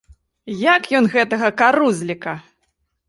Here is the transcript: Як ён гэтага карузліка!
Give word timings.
Як 0.61 0.89
ён 0.99 1.05
гэтага 1.15 1.47
карузліка! 1.63 2.33